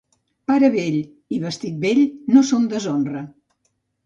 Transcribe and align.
Pare 0.51 0.69
vell 0.75 0.97
i 1.37 1.41
vestit 1.43 1.77
vell 1.85 2.01
no 2.37 2.45
són 2.49 2.67
deshonra. 2.73 3.23